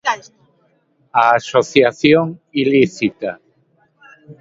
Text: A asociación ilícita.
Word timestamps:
A 1.21 1.23
asociación 1.39 2.25
ilícita. 2.63 3.31